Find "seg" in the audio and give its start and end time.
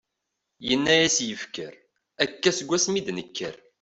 2.57-2.69